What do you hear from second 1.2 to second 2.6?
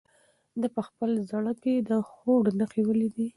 زړه کې د هوډ